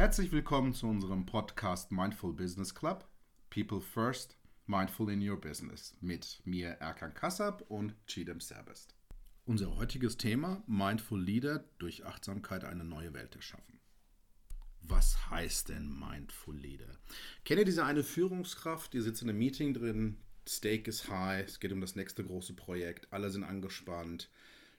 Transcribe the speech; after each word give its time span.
Herzlich 0.00 0.32
willkommen 0.32 0.72
zu 0.72 0.86
unserem 0.86 1.26
Podcast 1.26 1.92
Mindful 1.92 2.32
Business 2.32 2.74
Club. 2.74 3.06
People 3.50 3.82
First, 3.82 4.38
Mindful 4.64 5.10
in 5.10 5.20
Your 5.20 5.38
Business 5.38 5.94
mit 6.00 6.40
mir 6.46 6.70
Erkan 6.70 7.12
Kassab 7.12 7.66
und 7.68 7.94
Chidem 8.06 8.40
Serbest. 8.40 8.94
Unser 9.44 9.76
heutiges 9.76 10.16
Thema 10.16 10.62
Mindful 10.66 11.20
Leader 11.22 11.66
durch 11.76 12.06
Achtsamkeit 12.06 12.64
eine 12.64 12.82
neue 12.82 13.12
Welt 13.12 13.36
erschaffen. 13.36 13.78
Was 14.80 15.28
heißt 15.28 15.68
denn 15.68 15.92
Mindful 15.98 16.56
Leader? 16.56 16.96
Kennt 17.44 17.58
ihr 17.58 17.66
diese 17.66 17.84
eine 17.84 18.02
Führungskraft, 18.02 18.94
die 18.94 19.02
sitzt 19.02 19.20
in 19.20 19.28
einem 19.28 19.38
Meeting 19.38 19.74
drin, 19.74 20.16
Stake 20.48 20.88
ist 20.88 21.10
high, 21.10 21.44
es 21.44 21.60
geht 21.60 21.72
um 21.72 21.82
das 21.82 21.94
nächste 21.94 22.24
große 22.24 22.54
Projekt, 22.54 23.12
alle 23.12 23.28
sind 23.28 23.44
angespannt, 23.44 24.30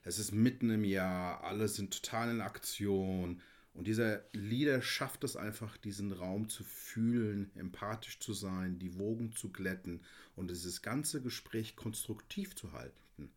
es 0.01 0.17
ist 0.17 0.31
mitten 0.31 0.71
im 0.71 0.83
Jahr, 0.83 1.43
alle 1.43 1.67
sind 1.67 1.93
total 1.93 2.31
in 2.31 2.41
Aktion, 2.41 3.39
und 3.73 3.87
dieser 3.87 4.23
Leader 4.33 4.81
schafft 4.81 5.23
es 5.23 5.35
einfach, 5.35 5.77
diesen 5.77 6.11
Raum 6.11 6.49
zu 6.49 6.63
fühlen, 6.63 7.51
empathisch 7.55 8.19
zu 8.19 8.33
sein, 8.33 8.79
die 8.79 8.97
Wogen 8.97 9.31
zu 9.31 9.49
glätten 9.49 10.01
und 10.35 10.49
dieses 10.49 10.81
ganze 10.81 11.21
Gespräch 11.21 11.75
konstruktiv 11.75 12.55
zu 12.55 12.73
halten. 12.73 13.31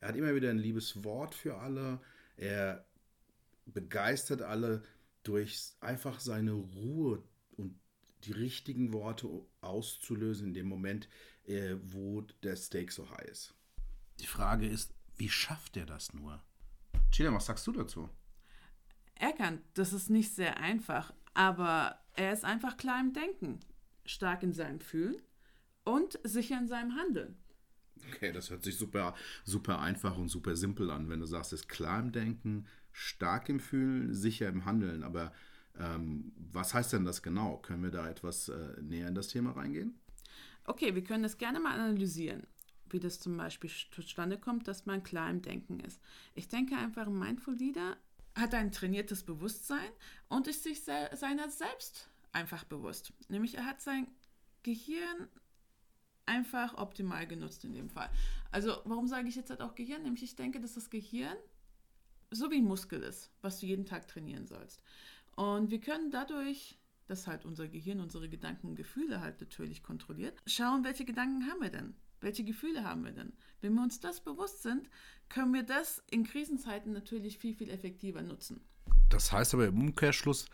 Er 0.00 0.08
hat 0.08 0.16
immer 0.16 0.34
wieder 0.34 0.50
ein 0.50 0.58
liebes 0.58 1.04
Wort 1.04 1.34
für 1.34 1.58
alle. 1.58 2.00
Er 2.36 2.84
begeistert 3.66 4.42
alle 4.42 4.82
durch 5.22 5.72
einfach 5.80 6.20
seine 6.20 6.52
Ruhe 6.52 7.22
und 7.56 7.78
die 8.24 8.32
richtigen 8.32 8.92
Worte 8.92 9.28
auszulösen 9.60 10.48
in 10.48 10.54
dem 10.54 10.68
Moment, 10.68 11.08
äh, 11.44 11.76
wo 11.82 12.22
der 12.42 12.56
Steak 12.56 12.92
so 12.92 13.08
high 13.10 13.28
ist. 13.28 13.54
Die 14.20 14.26
Frage 14.26 14.66
ist, 14.66 14.92
wie 15.16 15.28
schafft 15.28 15.76
er 15.76 15.86
das 15.86 16.12
nur? 16.12 16.42
Chile, 17.10 17.32
was 17.32 17.46
sagst 17.46 17.66
du 17.66 17.72
dazu? 17.72 18.08
Erkannt, 19.18 19.62
das 19.74 19.92
ist 19.92 20.10
nicht 20.10 20.34
sehr 20.34 20.58
einfach, 20.58 21.12
aber 21.34 21.98
er 22.14 22.32
ist 22.32 22.44
einfach 22.44 22.76
klar 22.76 23.00
im 23.00 23.12
Denken, 23.12 23.60
stark 24.04 24.42
in 24.42 24.52
seinem 24.52 24.80
Fühlen 24.80 25.16
und 25.84 26.18
sicher 26.24 26.58
in 26.58 26.68
seinem 26.68 26.96
Handeln. 26.96 27.36
Okay, 28.12 28.32
das 28.32 28.50
hört 28.50 28.62
sich 28.62 28.76
super, 28.76 29.14
super 29.44 29.80
einfach 29.80 30.16
und 30.16 30.28
super 30.28 30.56
simpel 30.56 30.90
an, 30.90 31.08
wenn 31.08 31.20
du 31.20 31.26
sagst, 31.26 31.52
er 31.52 31.56
ist 31.56 31.68
klar 31.68 32.00
im 32.00 32.12
Denken, 32.12 32.66
stark 32.92 33.48
im 33.48 33.60
Fühlen, 33.60 34.14
sicher 34.14 34.48
im 34.48 34.64
Handeln. 34.64 35.02
Aber 35.02 35.32
ähm, 35.78 36.32
was 36.36 36.74
heißt 36.74 36.92
denn 36.92 37.04
das 37.04 37.22
genau? 37.22 37.58
Können 37.58 37.82
wir 37.82 37.90
da 37.90 38.08
etwas 38.08 38.48
äh, 38.48 38.80
näher 38.82 39.08
in 39.08 39.14
das 39.14 39.28
Thema 39.28 39.52
reingehen? 39.52 39.98
Okay, 40.64 40.94
wir 40.94 41.04
können 41.04 41.22
das 41.22 41.38
gerne 41.38 41.60
mal 41.60 41.78
analysieren, 41.78 42.46
wie 42.90 43.00
das 43.00 43.20
zum 43.20 43.36
Beispiel 43.36 43.70
zustande 43.90 44.38
kommt, 44.38 44.68
dass 44.68 44.86
man 44.86 45.02
klar 45.02 45.30
im 45.30 45.42
Denken 45.42 45.80
ist. 45.80 46.00
Ich 46.34 46.48
denke 46.48 46.76
einfach, 46.76 47.06
ein 47.06 47.18
Mindful 47.18 47.54
Leader 47.54 47.96
hat 48.36 48.54
ein 48.54 48.70
trainiertes 48.70 49.24
Bewusstsein 49.24 49.90
und 50.28 50.46
ist 50.46 50.62
sich 50.62 50.82
seiner 50.82 51.48
selbst 51.48 52.08
einfach 52.32 52.64
bewusst. 52.64 53.12
Nämlich 53.28 53.56
er 53.56 53.64
hat 53.64 53.80
sein 53.80 54.06
Gehirn 54.62 55.28
einfach 56.26 56.76
optimal 56.76 57.26
genutzt 57.26 57.64
in 57.64 57.72
dem 57.72 57.88
Fall. 57.88 58.10
Also 58.50 58.76
warum 58.84 59.06
sage 59.06 59.28
ich 59.28 59.36
jetzt 59.36 59.50
halt 59.50 59.62
auch 59.62 59.74
Gehirn? 59.74 60.02
Nämlich 60.02 60.22
ich 60.22 60.36
denke, 60.36 60.60
dass 60.60 60.74
das 60.74 60.90
Gehirn 60.90 61.36
so 62.30 62.50
wie 62.50 62.58
ein 62.58 62.64
Muskel 62.64 63.02
ist, 63.02 63.30
was 63.40 63.60
du 63.60 63.66
jeden 63.66 63.86
Tag 63.86 64.08
trainieren 64.08 64.46
sollst. 64.46 64.82
Und 65.36 65.70
wir 65.70 65.80
können 65.80 66.10
dadurch, 66.10 66.78
dass 67.06 67.26
halt 67.26 67.44
unser 67.44 67.68
Gehirn 67.68 68.00
unsere 68.00 68.28
Gedanken 68.28 68.68
und 68.68 68.76
Gefühle 68.76 69.20
halt 69.20 69.40
natürlich 69.40 69.82
kontrolliert, 69.82 70.42
schauen, 70.46 70.84
welche 70.84 71.04
Gedanken 71.04 71.48
haben 71.48 71.60
wir 71.60 71.70
denn? 71.70 71.94
Welche 72.20 72.44
Gefühle 72.44 72.84
haben 72.84 73.04
wir 73.04 73.12
denn? 73.12 73.32
Wenn 73.60 73.74
wir 73.74 73.82
uns 73.82 74.00
das 74.00 74.20
bewusst 74.20 74.62
sind, 74.62 74.88
können 75.28 75.52
wir 75.52 75.62
das 75.62 76.02
in 76.10 76.24
Krisenzeiten 76.24 76.92
natürlich 76.92 77.38
viel, 77.38 77.54
viel 77.54 77.70
effektiver 77.70 78.22
nutzen. 78.22 78.60
Das 79.08 79.32
heißt 79.32 79.54
aber 79.54 79.66
im 79.66 79.80
Umkehrschluss, 79.80 80.46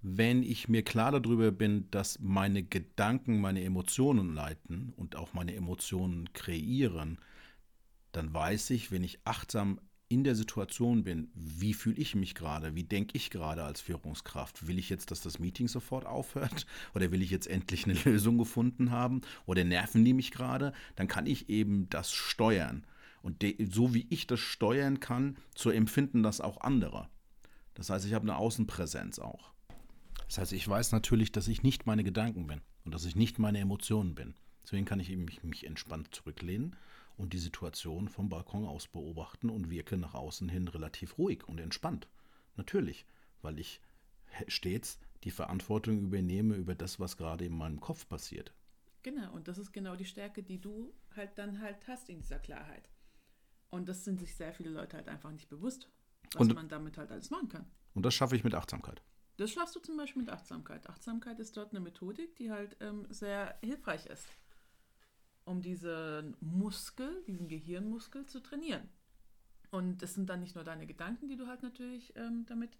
wenn 0.00 0.42
ich 0.42 0.68
mir 0.68 0.82
klar 0.82 1.12
darüber 1.12 1.50
bin, 1.50 1.90
dass 1.90 2.20
meine 2.20 2.62
Gedanken 2.62 3.40
meine 3.40 3.64
Emotionen 3.64 4.32
leiten 4.34 4.92
und 4.96 5.16
auch 5.16 5.34
meine 5.34 5.54
Emotionen 5.54 6.32
kreieren, 6.32 7.18
dann 8.12 8.32
weiß 8.32 8.70
ich, 8.70 8.90
wenn 8.92 9.02
ich 9.02 9.20
achtsam 9.24 9.80
in 10.08 10.24
der 10.24 10.34
Situation 10.34 11.04
bin, 11.04 11.30
wie 11.34 11.74
fühle 11.74 11.96
ich 11.96 12.14
mich 12.14 12.34
gerade, 12.34 12.74
wie 12.74 12.84
denke 12.84 13.16
ich 13.16 13.30
gerade 13.30 13.62
als 13.62 13.82
Führungskraft? 13.82 14.66
Will 14.66 14.78
ich 14.78 14.88
jetzt, 14.88 15.10
dass 15.10 15.20
das 15.20 15.38
Meeting 15.38 15.68
sofort 15.68 16.06
aufhört 16.06 16.66
oder 16.94 17.10
will 17.10 17.20
ich 17.22 17.30
jetzt 17.30 17.46
endlich 17.46 17.84
eine 17.84 17.94
Lösung 18.04 18.38
gefunden 18.38 18.90
haben 18.90 19.20
oder 19.44 19.64
nerven 19.64 20.04
die 20.04 20.14
mich 20.14 20.30
gerade? 20.30 20.72
Dann 20.96 21.08
kann 21.08 21.26
ich 21.26 21.50
eben 21.50 21.88
das 21.90 22.12
steuern. 22.12 22.84
Und 23.20 23.44
so 23.70 23.94
wie 23.94 24.06
ich 24.08 24.26
das 24.26 24.40
steuern 24.40 25.00
kann, 25.00 25.36
so 25.54 25.70
empfinden 25.70 26.22
das 26.22 26.40
auch 26.40 26.60
andere. 26.62 27.08
Das 27.74 27.90
heißt, 27.90 28.06
ich 28.06 28.14
habe 28.14 28.22
eine 28.22 28.36
Außenpräsenz 28.36 29.18
auch. 29.18 29.52
Das 30.26 30.38
heißt, 30.38 30.52
ich 30.52 30.66
weiß 30.66 30.92
natürlich, 30.92 31.32
dass 31.32 31.48
ich 31.48 31.62
nicht 31.62 31.86
meine 31.86 32.04
Gedanken 32.04 32.46
bin 32.46 32.60
und 32.84 32.94
dass 32.94 33.04
ich 33.04 33.16
nicht 33.16 33.38
meine 33.38 33.58
Emotionen 33.58 34.14
bin. 34.14 34.34
Deswegen 34.64 34.86
kann 34.86 35.00
ich 35.00 35.10
eben 35.10 35.24
mich, 35.24 35.42
mich 35.42 35.66
entspannt 35.66 36.14
zurücklehnen 36.14 36.76
und 37.18 37.32
die 37.32 37.38
Situation 37.38 38.08
vom 38.08 38.28
Balkon 38.28 38.64
aus 38.64 38.86
beobachten 38.86 39.50
und 39.50 39.70
wirke 39.70 39.96
nach 39.96 40.14
außen 40.14 40.48
hin 40.48 40.68
relativ 40.68 41.18
ruhig 41.18 41.46
und 41.46 41.58
entspannt. 41.58 42.08
Natürlich, 42.56 43.04
weil 43.42 43.58
ich 43.58 43.80
stets 44.46 44.98
die 45.24 45.30
Verantwortung 45.30 46.00
übernehme 46.00 46.54
über 46.54 46.74
das, 46.74 47.00
was 47.00 47.16
gerade 47.16 47.44
in 47.44 47.56
meinem 47.56 47.80
Kopf 47.80 48.08
passiert. 48.08 48.54
Genau, 49.02 49.32
und 49.32 49.48
das 49.48 49.58
ist 49.58 49.72
genau 49.72 49.96
die 49.96 50.04
Stärke, 50.04 50.42
die 50.42 50.60
du 50.60 50.94
halt 51.16 51.36
dann 51.36 51.60
halt 51.60 51.86
hast 51.88 52.08
in 52.08 52.20
dieser 52.20 52.38
Klarheit. 52.38 52.88
Und 53.70 53.88
das 53.88 54.04
sind 54.04 54.20
sich 54.20 54.34
sehr 54.34 54.52
viele 54.52 54.70
Leute 54.70 54.96
halt 54.96 55.08
einfach 55.08 55.30
nicht 55.30 55.48
bewusst, 55.48 55.90
was 56.34 56.48
und, 56.48 56.54
man 56.54 56.68
damit 56.68 56.98
halt 56.98 57.10
alles 57.10 57.30
machen 57.30 57.48
kann. 57.48 57.66
Und 57.94 58.06
das 58.06 58.14
schaffe 58.14 58.36
ich 58.36 58.44
mit 58.44 58.54
Achtsamkeit. 58.54 59.02
Das 59.36 59.50
schaffst 59.50 59.74
du 59.76 59.80
zum 59.80 59.96
Beispiel 59.96 60.22
mit 60.22 60.30
Achtsamkeit. 60.30 60.88
Achtsamkeit 60.88 61.38
ist 61.38 61.56
dort 61.56 61.70
eine 61.70 61.80
Methodik, 61.80 62.36
die 62.36 62.50
halt 62.50 62.76
ähm, 62.80 63.06
sehr 63.10 63.58
hilfreich 63.62 64.06
ist 64.06 64.26
um 65.48 65.62
diesen 65.62 66.36
Muskel, 66.40 67.22
diesen 67.26 67.48
Gehirnmuskel 67.48 68.26
zu 68.26 68.40
trainieren. 68.40 68.88
Und 69.70 70.02
das 70.02 70.14
sind 70.14 70.28
dann 70.28 70.40
nicht 70.40 70.54
nur 70.54 70.64
deine 70.64 70.86
Gedanken, 70.86 71.28
die 71.28 71.36
du 71.36 71.46
halt 71.46 71.62
natürlich 71.62 72.14
ähm, 72.16 72.44
damit 72.46 72.78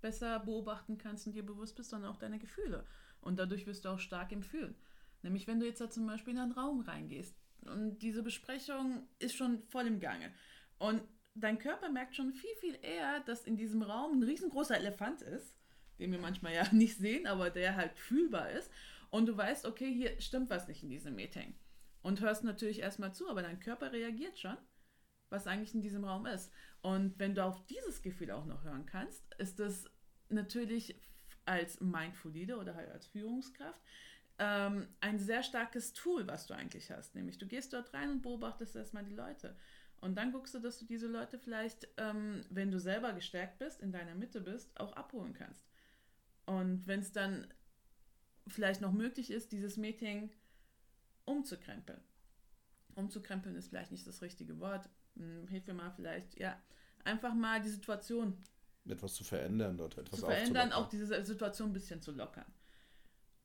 besser 0.00 0.40
beobachten 0.40 0.98
kannst 0.98 1.26
und 1.26 1.32
dir 1.34 1.44
bewusst 1.44 1.76
bist, 1.76 1.90
sondern 1.90 2.10
auch 2.10 2.18
deine 2.18 2.38
Gefühle. 2.38 2.86
Und 3.20 3.38
dadurch 3.38 3.66
wirst 3.66 3.84
du 3.84 3.90
auch 3.90 3.98
stark 3.98 4.32
im 4.32 4.42
Fühlen. 4.42 4.74
Nämlich, 5.22 5.46
wenn 5.46 5.60
du 5.60 5.66
jetzt 5.66 5.80
da 5.80 5.90
zum 5.90 6.06
Beispiel 6.06 6.34
in 6.34 6.40
einen 6.40 6.52
Raum 6.52 6.80
reingehst 6.80 7.34
und 7.62 7.98
diese 7.98 8.22
Besprechung 8.22 9.06
ist 9.18 9.36
schon 9.36 9.62
voll 9.68 9.86
im 9.86 10.00
Gange 10.00 10.32
und 10.78 11.02
dein 11.34 11.58
Körper 11.58 11.88
merkt 11.90 12.16
schon 12.16 12.32
viel, 12.32 12.54
viel 12.60 12.76
eher, 12.82 13.20
dass 13.20 13.44
in 13.44 13.56
diesem 13.56 13.82
Raum 13.82 14.18
ein 14.18 14.22
riesengroßer 14.22 14.76
Elefant 14.76 15.22
ist, 15.22 15.56
den 15.98 16.10
wir 16.10 16.18
manchmal 16.18 16.54
ja 16.54 16.66
nicht 16.72 16.96
sehen, 16.96 17.26
aber 17.26 17.50
der 17.50 17.76
halt 17.76 17.96
fühlbar 17.96 18.50
ist. 18.50 18.70
Und 19.10 19.26
du 19.26 19.36
weißt, 19.36 19.66
okay, 19.66 19.92
hier 19.92 20.20
stimmt 20.20 20.50
was 20.50 20.66
nicht 20.66 20.82
in 20.82 20.88
diesem 20.88 21.14
Meeting 21.14 21.54
und 22.02 22.20
hörst 22.20 22.44
natürlich 22.44 22.80
erstmal 22.80 23.14
zu, 23.14 23.28
aber 23.28 23.42
dein 23.42 23.60
Körper 23.60 23.92
reagiert 23.92 24.38
schon, 24.38 24.56
was 25.30 25.46
eigentlich 25.46 25.74
in 25.74 25.82
diesem 25.82 26.04
Raum 26.04 26.26
ist. 26.26 26.52
Und 26.82 27.18
wenn 27.18 27.34
du 27.34 27.44
auf 27.44 27.64
dieses 27.66 28.02
Gefühl 28.02 28.30
auch 28.30 28.44
noch 28.44 28.64
hören 28.64 28.86
kannst, 28.86 29.22
ist 29.38 29.58
das 29.58 29.84
natürlich 30.28 31.00
als 31.44 31.80
Mindful 31.80 32.32
Leader 32.32 32.58
oder 32.58 32.74
halt 32.74 32.90
als 32.90 33.06
Führungskraft 33.06 33.80
ähm, 34.38 34.88
ein 35.00 35.18
sehr 35.18 35.42
starkes 35.42 35.92
Tool, 35.92 36.26
was 36.26 36.46
du 36.46 36.54
eigentlich 36.54 36.90
hast. 36.90 37.14
Nämlich 37.14 37.38
du 37.38 37.46
gehst 37.46 37.72
dort 37.72 37.92
rein 37.94 38.10
und 38.10 38.22
beobachtest 38.22 38.76
erstmal 38.76 39.04
die 39.04 39.14
Leute. 39.14 39.56
Und 40.00 40.16
dann 40.16 40.32
guckst 40.32 40.54
du, 40.54 40.58
dass 40.58 40.78
du 40.78 40.84
diese 40.84 41.06
Leute 41.06 41.38
vielleicht, 41.38 41.86
ähm, 41.96 42.44
wenn 42.50 42.72
du 42.72 42.80
selber 42.80 43.12
gestärkt 43.12 43.58
bist, 43.60 43.80
in 43.80 43.92
deiner 43.92 44.16
Mitte 44.16 44.40
bist, 44.40 44.78
auch 44.80 44.92
abholen 44.94 45.32
kannst. 45.32 45.64
Und 46.44 46.86
wenn 46.88 47.00
es 47.00 47.12
dann 47.12 47.46
vielleicht 48.48 48.80
noch 48.80 48.92
möglich 48.92 49.30
ist, 49.30 49.52
dieses 49.52 49.76
Meeting 49.76 50.30
umzukrempeln. 51.24 52.00
Umzukrempeln 52.94 53.56
ist 53.56 53.68
vielleicht 53.68 53.92
nicht 53.92 54.06
das 54.06 54.22
richtige 54.22 54.58
Wort. 54.60 54.88
Hm, 55.16 55.46
hilf 55.48 55.66
mir 55.66 55.74
mal 55.74 55.90
vielleicht, 55.90 56.38
ja, 56.38 56.60
einfach 57.04 57.34
mal 57.34 57.60
die 57.60 57.70
Situation 57.70 58.36
etwas 58.88 59.14
zu 59.14 59.24
verändern 59.24 59.78
oder 59.80 59.98
etwas 59.98 60.20
zu 60.20 60.26
verändern, 60.26 60.72
auch 60.72 60.88
diese 60.88 61.24
Situation 61.24 61.70
ein 61.70 61.72
bisschen 61.72 62.02
zu 62.02 62.12
lockern. 62.12 62.46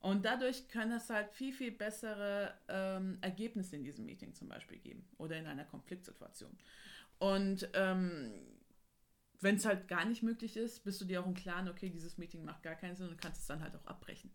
Und 0.00 0.24
dadurch 0.24 0.68
kann 0.68 0.92
es 0.92 1.10
halt 1.10 1.30
viel, 1.32 1.52
viel 1.52 1.72
bessere 1.72 2.54
ähm, 2.68 3.18
Ergebnisse 3.20 3.76
in 3.76 3.84
diesem 3.84 4.04
Meeting 4.04 4.34
zum 4.34 4.48
Beispiel 4.48 4.78
geben 4.78 5.08
oder 5.18 5.36
in 5.36 5.46
einer 5.46 5.64
Konfliktsituation. 5.64 6.56
Und 7.18 7.68
ähm, 7.74 8.32
wenn 9.40 9.56
es 9.56 9.64
halt 9.64 9.88
gar 9.88 10.04
nicht 10.04 10.22
möglich 10.22 10.56
ist, 10.56 10.84
bist 10.84 11.00
du 11.00 11.04
dir 11.04 11.20
auch 11.20 11.26
im 11.26 11.34
Klaren, 11.34 11.68
okay, 11.68 11.90
dieses 11.90 12.16
Meeting 12.16 12.44
macht 12.44 12.62
gar 12.62 12.76
keinen 12.76 12.96
Sinn 12.96 13.08
und 13.08 13.20
kannst 13.20 13.40
es 13.40 13.46
dann 13.46 13.62
halt 13.62 13.74
auch 13.74 13.86
abbrechen. 13.86 14.30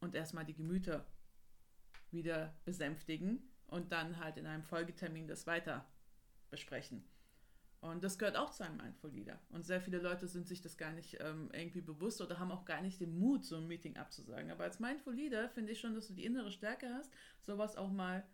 Und 0.00 0.14
erstmal 0.14 0.44
die 0.44 0.54
Gemüter 0.54 1.06
wieder 2.12 2.54
besänftigen 2.64 3.42
und 3.66 3.92
dann 3.92 4.18
halt 4.18 4.36
in 4.36 4.46
einem 4.46 4.62
Folgetermin 4.62 5.28
das 5.28 5.46
weiter 5.46 5.86
besprechen. 6.50 7.04
Und 7.80 8.04
das 8.04 8.18
gehört 8.18 8.36
auch 8.36 8.50
zu 8.50 8.62
einem 8.62 8.76
Mindful 8.76 9.10
Leader. 9.10 9.40
Und 9.48 9.64
sehr 9.64 9.80
viele 9.80 9.98
Leute 9.98 10.28
sind 10.28 10.46
sich 10.46 10.60
das 10.60 10.76
gar 10.76 10.92
nicht 10.92 11.16
ähm, 11.20 11.48
irgendwie 11.52 11.80
bewusst 11.80 12.20
oder 12.20 12.38
haben 12.38 12.52
auch 12.52 12.66
gar 12.66 12.82
nicht 12.82 13.00
den 13.00 13.18
Mut, 13.18 13.46
so 13.46 13.56
ein 13.56 13.66
Meeting 13.66 13.96
abzusagen. 13.96 14.50
Aber 14.50 14.64
als 14.64 14.80
Mindful 14.80 15.14
Leader 15.14 15.48
finde 15.48 15.72
ich 15.72 15.80
schon, 15.80 15.94
dass 15.94 16.08
du 16.08 16.12
die 16.12 16.26
innere 16.26 16.50
Stärke 16.50 16.92
hast, 16.92 17.10
sowas 17.40 17.76
auch 17.76 17.90
mal 17.90 18.26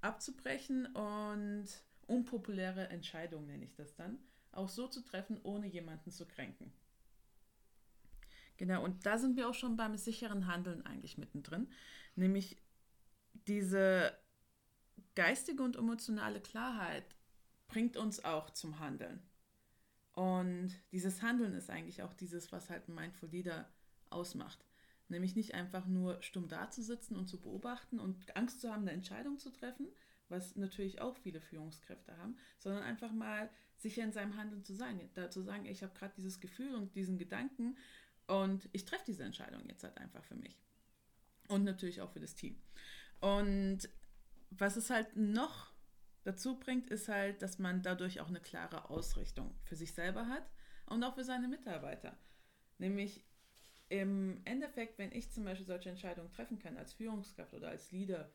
abzubrechen 0.00 0.86
und 0.86 1.66
unpopuläre 2.06 2.88
Entscheidungen, 2.88 3.46
nenne 3.46 3.64
ich 3.64 3.74
das 3.74 3.94
dann, 3.94 4.18
auch 4.52 4.68
so 4.68 4.88
zu 4.88 5.02
treffen, 5.02 5.38
ohne 5.42 5.66
jemanden 5.66 6.10
zu 6.10 6.26
kränken. 6.26 6.72
Genau, 8.56 8.82
und 8.82 9.04
da 9.04 9.18
sind 9.18 9.36
wir 9.36 9.48
auch 9.48 9.54
schon 9.54 9.76
beim 9.76 9.96
sicheren 9.96 10.46
Handeln 10.46 10.84
eigentlich 10.86 11.18
mittendrin. 11.18 11.68
Nämlich 12.16 12.56
diese 13.48 14.16
geistige 15.14 15.62
und 15.62 15.76
emotionale 15.76 16.40
Klarheit 16.40 17.16
bringt 17.66 17.96
uns 17.96 18.24
auch 18.24 18.50
zum 18.50 18.78
Handeln. 18.78 19.22
Und 20.12 20.74
dieses 20.92 21.22
Handeln 21.22 21.54
ist 21.54 21.70
eigentlich 21.70 22.02
auch 22.02 22.12
dieses, 22.12 22.52
was 22.52 22.70
halt 22.70 22.88
ein 22.88 22.94
Mindful 22.94 23.28
Leader 23.30 23.70
ausmacht. 24.10 24.64
Nämlich 25.08 25.36
nicht 25.36 25.54
einfach 25.54 25.86
nur 25.86 26.22
stumm 26.22 26.48
dazusitzen 26.48 27.16
und 27.16 27.28
zu 27.28 27.40
beobachten 27.40 27.98
und 27.98 28.36
Angst 28.36 28.60
zu 28.60 28.70
haben, 28.70 28.82
eine 28.82 28.92
Entscheidung 28.92 29.38
zu 29.38 29.50
treffen, 29.50 29.88
was 30.28 30.56
natürlich 30.56 31.00
auch 31.00 31.16
viele 31.16 31.40
Führungskräfte 31.40 32.16
haben, 32.18 32.36
sondern 32.58 32.82
einfach 32.82 33.12
mal 33.12 33.48
sicher 33.76 34.02
in 34.02 34.12
seinem 34.12 34.36
Handeln 34.36 34.64
zu 34.64 34.74
sein. 34.74 35.00
Da 35.14 35.30
zu 35.30 35.40
sagen, 35.40 35.64
ich 35.64 35.82
habe 35.82 35.94
gerade 35.94 36.14
dieses 36.16 36.40
Gefühl 36.40 36.74
und 36.74 36.94
diesen 36.94 37.16
Gedanken 37.16 37.78
und 38.26 38.68
ich 38.72 38.84
treffe 38.84 39.04
diese 39.06 39.24
Entscheidung 39.24 39.64
jetzt 39.66 39.84
halt 39.84 39.96
einfach 39.96 40.24
für 40.24 40.36
mich. 40.36 40.60
Und 41.48 41.64
natürlich 41.64 42.02
auch 42.02 42.10
für 42.10 42.20
das 42.20 42.34
Team. 42.34 42.60
Und 43.20 43.88
was 44.50 44.76
es 44.76 44.90
halt 44.90 45.16
noch 45.16 45.72
dazu 46.24 46.58
bringt, 46.58 46.90
ist 46.90 47.08
halt, 47.08 47.42
dass 47.42 47.58
man 47.58 47.82
dadurch 47.82 48.20
auch 48.20 48.28
eine 48.28 48.40
klare 48.40 48.90
Ausrichtung 48.90 49.54
für 49.64 49.76
sich 49.76 49.92
selber 49.94 50.28
hat 50.28 50.50
und 50.86 51.02
auch 51.02 51.14
für 51.14 51.24
seine 51.24 51.48
Mitarbeiter. 51.48 52.16
Nämlich 52.78 53.24
im 53.88 54.40
Endeffekt, 54.44 54.98
wenn 54.98 55.12
ich 55.12 55.32
zum 55.32 55.44
Beispiel 55.44 55.66
solche 55.66 55.90
Entscheidungen 55.90 56.30
treffen 56.30 56.58
kann 56.58 56.76
als 56.76 56.92
Führungskraft 56.92 57.54
oder 57.54 57.68
als 57.68 57.90
Leader, 57.90 58.30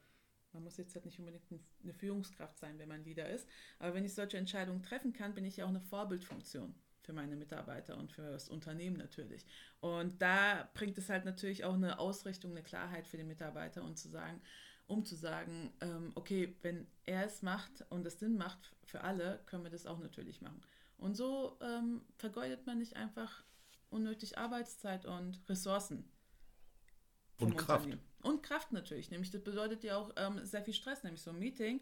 man 0.51 0.63
muss 0.63 0.77
jetzt 0.77 0.95
halt 0.95 1.05
nicht 1.05 1.19
unbedingt 1.19 1.43
eine 1.83 1.93
Führungskraft 1.93 2.57
sein, 2.57 2.77
wenn 2.79 2.89
man 2.89 3.03
Leader 3.03 3.29
ist, 3.29 3.47
aber 3.79 3.93
wenn 3.93 4.05
ich 4.05 4.13
solche 4.13 4.37
Entscheidungen 4.37 4.83
treffen 4.83 5.13
kann, 5.13 5.33
bin 5.33 5.45
ich 5.45 5.57
ja 5.57 5.65
auch 5.65 5.69
eine 5.69 5.81
Vorbildfunktion 5.81 6.75
für 7.01 7.13
meine 7.13 7.35
Mitarbeiter 7.35 7.97
und 7.97 8.11
für 8.11 8.31
das 8.31 8.49
Unternehmen 8.49 8.97
natürlich. 8.97 9.45
Und 9.81 10.21
da 10.21 10.69
bringt 10.73 10.97
es 10.97 11.09
halt 11.09 11.25
natürlich 11.25 11.65
auch 11.65 11.73
eine 11.73 11.99
Ausrichtung, 11.99 12.51
eine 12.51 12.63
Klarheit 12.63 13.07
für 13.07 13.17
den 13.17 13.27
Mitarbeiter 13.27 13.83
und 13.83 13.97
zu 13.97 14.09
sagen, 14.09 14.41
um 14.87 15.05
zu 15.05 15.15
sagen, 15.15 15.71
ähm, 15.81 16.11
okay, 16.15 16.55
wenn 16.61 16.87
er 17.05 17.25
es 17.25 17.41
macht 17.41 17.85
und 17.89 18.05
es 18.05 18.19
Sinn 18.19 18.37
macht 18.37 18.73
für 18.83 19.01
alle, 19.01 19.39
können 19.45 19.63
wir 19.63 19.71
das 19.71 19.85
auch 19.85 19.99
natürlich 19.99 20.41
machen. 20.41 20.61
Und 20.97 21.15
so 21.15 21.57
ähm, 21.61 22.01
vergeudet 22.17 22.65
man 22.65 22.79
nicht 22.79 22.95
einfach 22.95 23.43
unnötig 23.89 24.37
Arbeitszeit 24.37 25.05
und 25.05 25.39
Ressourcen. 25.47 26.09
Und 27.39 27.57
Kraft. 27.57 27.87
Und 28.21 28.43
Kraft 28.43 28.71
natürlich. 28.71 29.09
Nämlich 29.11 29.31
das 29.31 29.43
bedeutet 29.43 29.83
ja 29.83 29.97
auch 29.97 30.11
ähm, 30.15 30.45
sehr 30.45 30.63
viel 30.63 30.73
Stress. 30.73 31.03
Nämlich 31.03 31.21
so 31.21 31.31
ein 31.31 31.39
Meeting 31.39 31.81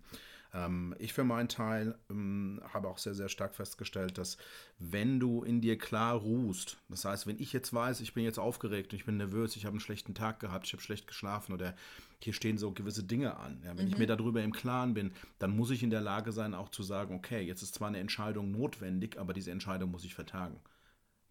Ähm, 0.53 0.95
ich 0.99 1.13
für 1.13 1.23
meinen 1.23 1.47
Teil 1.47 1.95
ähm, 2.09 2.61
habe 2.73 2.89
auch 2.89 2.97
sehr, 2.97 3.13
sehr 3.13 3.29
stark 3.29 3.55
festgestellt, 3.55 4.17
dass 4.17 4.37
wenn 4.79 5.19
du 5.19 5.43
in 5.43 5.61
dir 5.61 5.77
klar 5.77 6.15
ruhst, 6.15 6.77
das 6.89 7.05
heißt, 7.05 7.27
wenn 7.27 7.39
ich 7.39 7.53
jetzt 7.53 7.73
weiß, 7.73 8.01
ich 8.01 8.13
bin 8.13 8.23
jetzt 8.23 8.39
aufgeregt 8.39 8.91
und 8.91 8.99
ich 8.99 9.05
bin 9.05 9.17
nervös, 9.17 9.55
ich 9.55 9.65
habe 9.65 9.73
einen 9.73 9.79
schlechten 9.79 10.13
Tag 10.13 10.39
gehabt, 10.39 10.67
ich 10.67 10.73
habe 10.73 10.83
schlecht 10.83 11.07
geschlafen 11.07 11.53
oder 11.53 11.75
hier 12.19 12.33
stehen 12.33 12.57
so 12.57 12.71
gewisse 12.71 13.03
Dinge 13.03 13.37
an. 13.37 13.61
Ja, 13.63 13.77
wenn 13.77 13.85
mhm. 13.85 13.91
ich 13.93 13.97
mir 13.97 14.07
darüber 14.07 14.43
im 14.43 14.51
Klaren 14.51 14.93
bin, 14.93 15.11
dann 15.39 15.55
muss 15.55 15.71
ich 15.71 15.83
in 15.83 15.89
der 15.89 16.01
Lage 16.01 16.31
sein, 16.31 16.53
auch 16.53 16.69
zu 16.69 16.83
sagen, 16.83 17.15
okay, 17.15 17.41
jetzt 17.41 17.61
ist 17.61 17.75
zwar 17.75 17.87
eine 17.87 17.99
Entscheidung 17.99 18.51
notwendig, 18.51 19.17
aber 19.17 19.33
diese 19.33 19.51
Entscheidung 19.51 19.91
muss 19.91 20.03
ich 20.03 20.15
vertagen. 20.15 20.59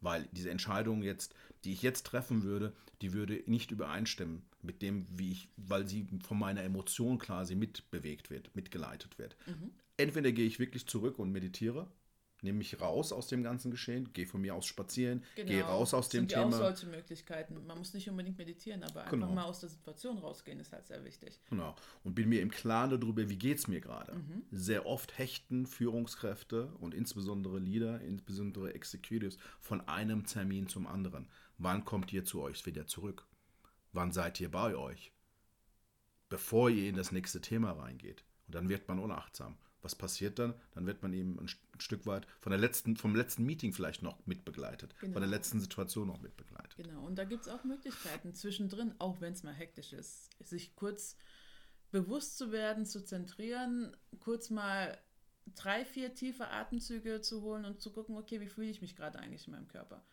Weil 0.01 0.29
diese 0.33 0.51
Entscheidung 0.51 1.03
jetzt, 1.03 1.35
die 1.65 1.73
ich 1.73 1.83
jetzt 1.83 2.07
treffen 2.07 2.43
würde, 2.43 2.73
die 3.03 3.13
würde 3.13 3.43
nicht 3.47 3.71
übereinstimmen 3.71 4.43
mit 4.63 4.83
dem, 4.83 5.07
wie 5.11 5.33
ich, 5.33 5.49
weil 5.57 5.87
sie 5.87 6.07
von 6.27 6.39
meiner 6.39 6.63
Emotion 6.63 7.19
quasi 7.19 7.55
mitbewegt 7.55 8.31
wird, 8.31 8.55
mitgeleitet 8.55 9.19
wird. 9.19 9.37
Mhm. 9.47 9.71
Entweder 9.97 10.33
gehe 10.33 10.47
ich 10.47 10.59
wirklich 10.59 10.87
zurück 10.87 11.19
und 11.19 11.33
meditiere 11.33 11.87
nehme 12.43 12.59
mich 12.59 12.81
raus 12.81 13.13
aus 13.13 13.27
dem 13.29 13.43
ganzen 13.43 13.71
Geschehen, 13.71 14.13
gehe 14.13 14.27
von 14.27 14.41
mir 14.41 14.55
aus 14.55 14.67
spazieren, 14.67 15.25
genau. 15.37 15.49
gehe 15.49 15.63
raus 15.63 15.95
aus 15.95 16.09
dem 16.09 16.21
sind 16.21 16.29
Thema. 16.31 16.47
Auch 16.47 16.53
solche 16.53 16.87
Möglichkeiten. 16.87 17.67
Man 17.67 17.79
muss 17.79 17.95
nicht 17.95 18.09
unbedingt 18.09 18.39
meditieren, 18.39 18.83
aber 18.83 19.01
einfach 19.01 19.11
genau. 19.11 19.33
mal 19.33 19.45
aus 19.45 19.61
der 19.61 19.69
Situation 19.69 20.19
rausgehen 20.19 20.61
ist 20.61 20.73
halt 20.73 20.87
sehr 20.87 21.05
wichtig. 21.05 21.41
Genau. 21.51 21.75
Und 22.05 22.15
bin 22.15 22.29
mir 22.29 22.41
im 22.41 22.51
Klaren 22.51 22.91
darüber, 22.91 23.29
wie 23.29 23.39
geht 23.39 23.59
es 23.59 23.69
mir 23.69 23.81
gerade. 23.81 24.15
Mhm. 24.15 24.45
Sehr 24.51 24.87
oft 24.87 25.19
hechten 25.19 25.67
Führungskräfte 25.67 26.73
und 26.81 26.95
insbesondere 26.95 27.59
Leader, 27.59 28.01
insbesondere 28.01 28.75
Executives 28.75 29.39
von 29.61 29.87
einem 29.89 30.27
Termin 30.27 30.69
zum 30.69 30.87
anderen. 30.87 31.29
Wann 31.59 31.85
kommt 31.85 32.13
ihr 32.13 32.25
zu 32.25 32.41
euch 32.41 32.65
wieder 32.67 32.87
zurück? 32.87 33.27
Wann 33.93 34.13
seid 34.13 34.41
ihr 34.41 34.51
bei 34.51 34.77
euch? 34.77 35.13
Bevor 36.29 36.71
ihr 36.71 36.89
in 36.89 36.97
das 36.97 37.13
nächste 37.13 37.41
Thema 37.41 37.73
reingeht. 37.73 38.25
Und 38.47 38.55
dann 38.55 38.69
wird 38.69 38.89
man 38.89 38.99
unachtsam 38.99 39.57
was 39.83 39.95
passiert 39.95 40.39
dann? 40.39 40.55
Dann 40.73 40.87
wird 40.87 41.03
man 41.03 41.13
eben 41.13 41.39
ein, 41.39 41.49
Stück 41.81 42.07
weit 42.07 42.27
von 42.41 42.51
der 42.51 42.59
letzten, 42.59 42.97
vom 42.97 43.17
letzten 43.17 43.45
Meeting 43.45 43.73
vielleicht 43.73 44.03
noch 44.03 44.27
mitbegleitet, 44.27 44.95
genau. 45.01 45.15
von 45.15 45.23
der 45.23 45.31
letzten 45.31 45.61
Situation 45.61 46.09
noch 46.09 46.21
mitbegleitet. 46.21 46.77
Genau, 46.77 47.07
und 47.07 47.17
da 47.17 47.25
gibt 47.25 47.43
es 47.43 47.49
auch 47.49 47.65
Möglichkeiten 47.65 48.35
zwischendrin, 48.35 48.95
auch 48.99 49.21
wenn 49.21 49.33
es 49.33 49.43
mal 49.43 49.55
hektisch 49.55 49.95
ist, 49.95 50.29
sich 50.41 50.77
kurz 50.77 51.17
bewusst 51.91 52.37
zu 52.37 52.53
werden, 52.53 52.85
zu 52.85 53.05
zentrieren, 53.05 53.97
kurz 54.21 54.51
mal 54.51 54.99
drei, 55.55 55.85
vier 55.85 56.15
tiefe 56.15 56.49
Atemzüge 56.49 57.21
zu 57.21 57.43
holen 57.43 57.65
und 57.65 57.81
zu 57.81 57.93
gucken, 57.93 58.17
okay, 58.17 58.41
wie 58.41 58.49
fühle 58.49 58.69
ich 58.69 58.83
mich 58.83 58.95
gerade 58.95 59.19
eigentlich 59.19 59.47
in 59.47 59.55
meinem 59.55 59.69
Körper? 59.69 60.05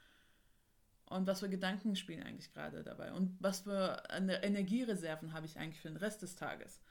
Und 1.06 1.28
was 1.28 1.40
für 1.40 1.50
Gedanken 1.50 1.96
spielen 1.96 2.24
eigentlich 2.24 2.54
gerade 2.54 2.84
dabei? 2.84 3.14
Und 3.14 3.38
was 3.40 3.62
für 3.62 4.04
Energiereserven 4.10 5.32
habe 5.32 5.46
ich 5.46 5.58
eigentlich 5.58 5.80
für 5.80 5.88
den 5.88 5.98
Rest 5.98 6.22
des 6.22 6.36
Tages? 6.36 6.82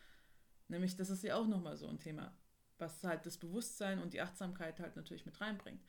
Nämlich, 0.69 0.97
das 0.97 1.11
ist 1.11 1.23
ja 1.23 1.37
auch 1.37 1.47
nochmal 1.47 1.77
so 1.77 1.87
ein 1.87 1.99
Thema 1.99 2.33
was 2.79 3.03
halt 3.05 3.27
das 3.27 3.39
Bewusstsein 3.39 4.01
und 4.01 4.13
die 4.13 4.21
Achtsamkeit 4.21 4.81
halt 4.81 4.97
natürlich 4.97 5.27
mit 5.27 5.41
reinbringt. 5.41 5.83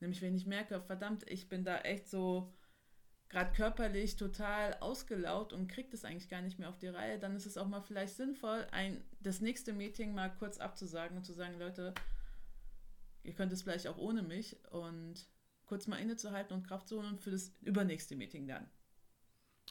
Nämlich, 0.00 0.22
wenn 0.22 0.34
ich 0.34 0.46
merke, 0.46 0.80
verdammt, 0.80 1.28
ich 1.30 1.48
bin 1.48 1.64
da 1.64 1.78
echt 1.78 2.08
so 2.08 2.52
gerade 3.28 3.52
körperlich 3.52 4.16
total 4.16 4.74
ausgelaugt 4.74 5.52
und 5.52 5.68
kriege 5.68 5.90
das 5.90 6.04
eigentlich 6.04 6.28
gar 6.28 6.42
nicht 6.42 6.58
mehr 6.58 6.68
auf 6.68 6.78
die 6.78 6.88
Reihe, 6.88 7.18
dann 7.18 7.34
ist 7.34 7.46
es 7.46 7.56
auch 7.56 7.66
mal 7.66 7.80
vielleicht 7.80 8.14
sinnvoll, 8.14 8.66
ein, 8.70 9.02
das 9.20 9.40
nächste 9.40 9.72
Meeting 9.72 10.14
mal 10.14 10.28
kurz 10.38 10.58
abzusagen 10.58 11.16
und 11.16 11.24
zu 11.24 11.32
sagen, 11.32 11.58
Leute, 11.58 11.94
ihr 13.22 13.32
könnt 13.32 13.52
es 13.52 13.62
vielleicht 13.62 13.88
auch 13.88 13.98
ohne 13.98 14.22
mich 14.22 14.56
und 14.70 15.26
kurz 15.66 15.86
mal 15.86 15.96
innezuhalten 15.96 16.54
und 16.54 16.66
Kraft 16.66 16.88
zu 16.88 17.02
holen 17.02 17.18
für 17.18 17.30
das 17.30 17.52
übernächste 17.62 18.14
Meeting 18.14 18.46
dann. 18.46 18.68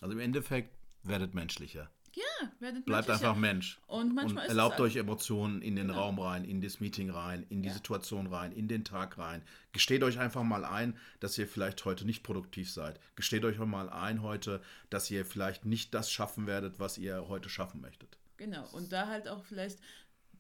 Also 0.02 0.14
im 0.14 0.20
Endeffekt 0.20 0.76
werdet 1.04 1.34
menschlicher. 1.34 1.92
Ja, 2.16 2.52
werdet 2.60 2.86
Bleibt 2.86 3.10
einfach 3.10 3.36
Mensch. 3.36 3.80
Und 3.88 4.14
manchmal 4.14 4.44
und 4.44 4.50
erlaubt 4.50 4.80
euch 4.80 4.98
Emotionen 4.98 5.62
in 5.62 5.76
den 5.76 5.88
genau. 5.88 6.02
Raum 6.02 6.20
rein, 6.20 6.46
in 6.46 6.62
das 6.62 6.80
Meeting 6.80 7.10
rein, 7.10 7.46
in 7.50 7.64
die 7.64 7.70
ja. 7.70 7.74
Situation 7.74 8.28
rein, 8.28 8.52
in 8.52 8.68
den 8.68 8.86
Tag 8.86 9.18
rein. 9.18 9.42
Gesteht 9.72 10.04
euch 10.04 10.20
einfach 10.20 10.44
mal 10.44 10.64
ein, 10.64 10.96
dass 11.20 11.38
ihr 11.38 11.48
vielleicht 11.48 11.84
heute 11.86 12.06
nicht 12.06 12.22
produktiv 12.22 12.72
seid. 12.72 13.00
Gesteht 13.16 13.44
euch 13.46 13.58
mal 13.58 13.90
ein 13.90 14.22
heute, 14.22 14.62
dass 14.92 15.10
ihr 15.10 15.26
vielleicht 15.26 15.66
nicht 15.66 15.94
das 15.94 16.12
schaffen 16.12 16.46
werdet, 16.46 16.80
was 16.80 17.00
ihr 17.00 17.28
heute 17.28 17.50
schaffen 17.50 17.82
möchtet. 17.82 18.18
Genau. 18.38 18.68
Und 18.74 18.92
da 18.92 19.08
halt 19.08 19.28
auch 19.28 19.44
vielleicht 19.44 19.80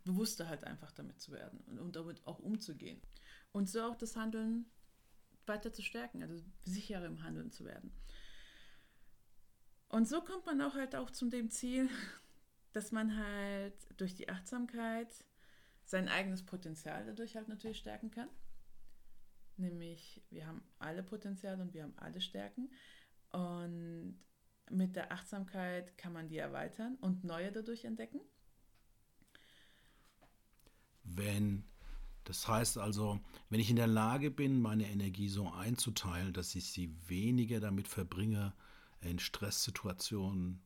bewusster 0.03 0.47
halt 0.47 0.63
einfach 0.65 0.91
damit 0.91 1.19
zu 1.19 1.31
werden 1.31 1.59
und, 1.67 1.79
und 1.79 1.95
damit 1.95 2.21
auch 2.25 2.39
umzugehen. 2.39 3.01
Und 3.51 3.69
so 3.69 3.81
auch 3.81 3.95
das 3.95 4.15
Handeln 4.15 4.65
weiter 5.45 5.73
zu 5.73 5.81
stärken, 5.81 6.21
also 6.21 6.35
sicherer 6.63 7.05
im 7.05 7.23
Handeln 7.23 7.51
zu 7.51 7.65
werden. 7.65 7.91
Und 9.93 10.07
so 10.07 10.21
kommt 10.21 10.47
man 10.47 10.59
auch 10.59 10.73
halt 10.73 10.95
auch 10.95 11.11
zu 11.11 11.29
dem 11.29 11.51
Ziel, 11.51 11.87
dass 12.71 12.91
man 12.91 13.15
halt 13.15 13.75
durch 13.97 14.15
die 14.15 14.27
Achtsamkeit 14.27 15.07
sein 15.85 16.07
eigenes 16.07 16.43
Potenzial 16.43 17.05
dadurch 17.05 17.35
halt 17.35 17.47
natürlich 17.47 17.77
stärken 17.77 18.09
kann. 18.09 18.27
Nämlich, 19.55 20.23
wir 20.31 20.47
haben 20.47 20.63
alle 20.79 21.03
Potenziale 21.03 21.61
und 21.61 21.75
wir 21.75 21.83
haben 21.83 21.93
alle 21.97 22.21
Stärken. 22.21 22.71
Und 23.33 24.19
mit 24.71 24.95
der 24.95 25.11
Achtsamkeit 25.11 25.95
kann 25.95 26.11
man 26.11 26.27
die 26.27 26.37
erweitern 26.37 26.97
und 26.99 27.23
neue 27.23 27.51
dadurch 27.51 27.85
entdecken. 27.85 28.19
Wenn, 31.03 31.65
das 32.23 32.47
heißt 32.47 32.79
also, 32.79 33.19
wenn 33.51 33.59
ich 33.59 33.69
in 33.69 33.75
der 33.75 33.85
Lage 33.85 34.31
bin, 34.31 34.59
meine 34.59 34.89
Energie 34.89 35.29
so 35.29 35.51
einzuteilen, 35.51 36.33
dass 36.33 36.55
ich 36.55 36.71
sie 36.71 36.91
weniger 37.07 37.59
damit 37.59 37.87
verbringe, 37.87 38.53
in 39.05 39.19
Stresssituationen 39.19 40.61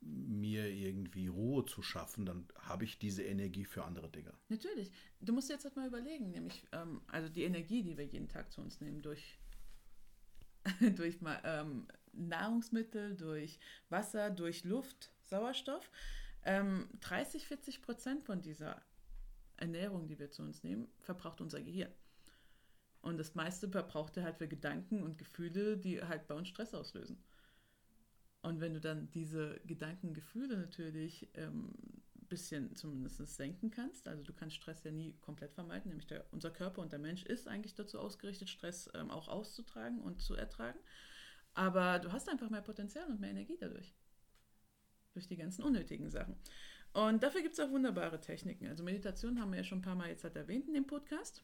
mir 0.00 0.68
irgendwie 0.68 1.26
Ruhe 1.26 1.64
zu 1.64 1.82
schaffen, 1.82 2.26
dann 2.26 2.46
habe 2.60 2.84
ich 2.84 2.98
diese 2.98 3.22
Energie 3.22 3.64
für 3.64 3.84
andere 3.84 4.08
Dinge. 4.08 4.32
Natürlich. 4.48 4.90
Du 5.20 5.32
musst 5.32 5.50
jetzt 5.50 5.64
halt 5.64 5.76
mal 5.76 5.86
überlegen, 5.86 6.30
nämlich, 6.30 6.66
ähm, 6.72 7.00
also 7.08 7.28
die 7.28 7.44
Energie, 7.44 7.82
die 7.82 7.96
wir 7.96 8.04
jeden 8.04 8.28
Tag 8.28 8.52
zu 8.52 8.60
uns 8.60 8.80
nehmen, 8.80 9.02
durch, 9.02 9.38
durch 10.96 11.18
ähm, 11.44 11.86
Nahrungsmittel, 12.12 13.16
durch 13.16 13.58
Wasser, 13.88 14.30
durch 14.30 14.64
Luft, 14.64 15.12
Sauerstoff. 15.22 15.90
Ähm, 16.44 16.88
30, 17.00 17.46
40 17.46 17.82
Prozent 17.82 18.24
von 18.24 18.40
dieser 18.40 18.80
Ernährung, 19.56 20.06
die 20.06 20.18
wir 20.18 20.30
zu 20.30 20.42
uns 20.42 20.62
nehmen, 20.62 20.88
verbraucht 21.00 21.40
unser 21.40 21.60
Gehirn. 21.60 21.92
Und 23.00 23.18
das 23.18 23.34
meiste 23.34 23.68
verbraucht 23.68 24.16
er 24.16 24.24
halt 24.24 24.36
für 24.36 24.48
Gedanken 24.48 25.02
und 25.02 25.18
Gefühle, 25.18 25.76
die 25.76 26.02
halt 26.02 26.26
bei 26.26 26.34
uns 26.34 26.48
Stress 26.48 26.74
auslösen. 26.74 27.22
Und 28.42 28.60
wenn 28.60 28.74
du 28.74 28.80
dann 28.80 29.10
diese 29.10 29.60
Gedanken, 29.66 30.14
Gefühle 30.14 30.56
natürlich 30.56 31.28
ein 31.34 31.42
ähm, 31.42 31.74
bisschen 32.28 32.76
zumindest 32.76 33.18
senken 33.36 33.70
kannst, 33.70 34.06
also 34.06 34.22
du 34.22 34.32
kannst 34.32 34.56
Stress 34.56 34.84
ja 34.84 34.92
nie 34.92 35.14
komplett 35.20 35.52
vermeiden, 35.54 35.88
nämlich 35.88 36.06
der, 36.06 36.24
unser 36.30 36.50
Körper 36.50 36.82
und 36.82 36.92
der 36.92 36.98
Mensch 37.00 37.24
ist 37.24 37.48
eigentlich 37.48 37.74
dazu 37.74 37.98
ausgerichtet, 37.98 38.48
Stress 38.48 38.90
ähm, 38.94 39.10
auch 39.10 39.28
auszutragen 39.28 40.00
und 40.00 40.22
zu 40.22 40.34
ertragen. 40.34 40.78
Aber 41.54 41.98
du 41.98 42.12
hast 42.12 42.28
einfach 42.28 42.50
mehr 42.50 42.62
Potenzial 42.62 43.08
und 43.08 43.20
mehr 43.20 43.30
Energie 43.30 43.56
dadurch. 43.58 43.94
Durch 45.14 45.26
die 45.26 45.36
ganzen 45.36 45.64
unnötigen 45.64 46.10
Sachen. 46.10 46.36
Und 46.92 47.22
dafür 47.22 47.42
gibt 47.42 47.54
es 47.54 47.60
auch 47.60 47.70
wunderbare 47.70 48.20
Techniken. 48.20 48.68
Also 48.68 48.84
Meditation 48.84 49.40
haben 49.40 49.50
wir 49.50 49.58
ja 49.58 49.64
schon 49.64 49.78
ein 49.78 49.82
paar 49.82 49.96
Mal 49.96 50.08
jetzt 50.08 50.24
halt 50.24 50.36
erwähnt 50.36 50.68
in 50.68 50.74
dem 50.74 50.86
Podcast. 50.86 51.42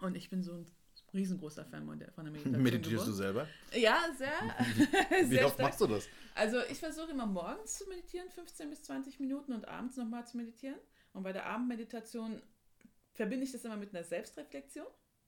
Und 0.00 0.16
ich 0.16 0.28
bin 0.28 0.42
so 0.42 0.52
ein 0.52 0.66
riesengroßer 1.14 1.64
Fan 1.64 1.86
von 1.86 1.98
der, 1.98 2.10
Meditation. 2.22 2.62
Meditierst 2.62 3.06
du 3.06 3.12
selber? 3.12 3.46
Ja, 3.72 3.98
sehr. 4.16 4.32
Wie, 5.20 5.24
sehr 5.26 5.46
oft 5.46 5.58
machst 5.58 5.80
du 5.80 5.86
das? 5.86 6.08
Also 6.34 6.58
ich 6.70 6.78
versuche 6.78 7.10
immer 7.10 7.26
morgens 7.26 7.78
zu 7.78 7.88
meditieren, 7.88 8.28
15 8.30 8.70
bis 8.70 8.82
20 8.84 9.20
Minuten 9.20 9.52
und 9.52 9.68
abends 9.68 9.96
nochmal 9.96 10.26
zu 10.26 10.36
meditieren. 10.36 10.78
Und 11.12 11.22
bei 11.22 11.32
der 11.32 11.46
Abendmeditation 11.46 12.40
verbinde 13.12 13.44
ich 13.44 13.52
das 13.52 13.64
immer 13.64 13.76
mit 13.76 13.94
einer 13.94 14.04
Selbstreflexion 14.04 14.86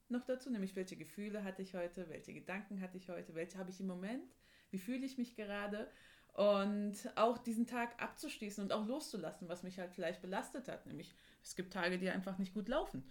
noch 0.09 0.25
dazu, 0.25 0.51
nämlich 0.51 0.77
welche 0.77 0.97
Gefühle 0.97 1.45
hatte 1.45 1.63
ich 1.63 1.75
heute, 1.75 2.09
welche 2.09 2.33
Gedanken 2.33 2.81
hatte 2.81 2.97
ich 2.97 3.09
heute, 3.09 3.35
welche 3.35 3.59
habe 3.59 3.71
ich 3.71 3.81
im 3.81 3.87
Moment, 3.87 4.35
wie 4.71 4.79
fühle 4.79 5.05
ich 5.05 5.19
mich 5.19 5.35
gerade 5.35 5.91
und 6.35 6.95
auch 7.15 7.39
diesen 7.39 7.67
Tag 7.67 8.03
abzuschließen 8.03 8.63
und 8.65 8.73
auch 8.73 8.87
loszulassen, 8.87 9.49
was 9.49 9.63
mich 9.63 9.79
halt 9.79 9.93
vielleicht 9.93 10.21
belastet 10.21 10.69
hat, 10.69 10.87
nämlich 10.87 11.15
es 11.43 11.55
gibt 11.55 11.73
Tage, 11.73 11.99
die 11.99 12.11
einfach 12.11 12.39
nicht 12.39 12.55
gut 12.55 12.69
laufen 12.69 13.05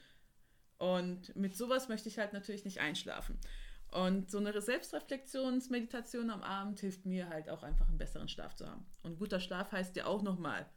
und 0.77 1.35
mit 1.35 1.55
sowas 1.55 1.89
möchte 1.89 2.09
ich 2.09 2.17
halt 2.17 2.33
natürlich 2.33 2.65
nicht 2.65 2.79
einschlafen. 2.79 3.39
Und 3.91 4.31
so 4.31 4.39
eine 4.39 4.59
Selbstreflexionsmeditation 4.59 6.31
am 6.31 6.41
Abend 6.41 6.79
hilft 6.79 7.05
mir 7.05 7.29
halt 7.29 7.49
auch 7.49 7.61
einfach 7.61 7.87
einen 7.87 7.99
besseren 7.99 8.27
Schlaf 8.27 8.55
zu 8.55 8.67
haben. 8.67 8.85
Und 9.03 9.19
guter 9.19 9.39
Schlaf 9.39 9.71
heißt 9.71 9.95
ja 9.95 10.05
auch 10.05 10.23
nochmal, 10.23 10.67